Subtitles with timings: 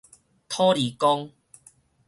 [0.49, 1.31] 土地公